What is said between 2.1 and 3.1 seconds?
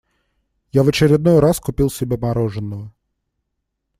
мороженного.